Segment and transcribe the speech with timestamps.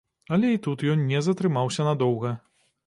[0.37, 2.37] Але і тут ён не затрымаўся надоўга.